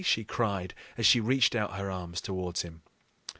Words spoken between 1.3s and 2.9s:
out her arms towards him.